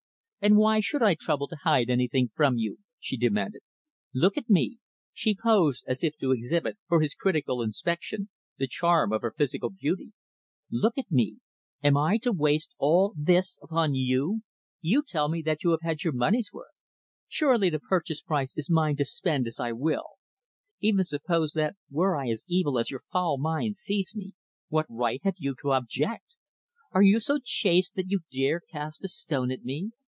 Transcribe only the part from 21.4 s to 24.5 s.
that I were as evil as your foul mind sees me,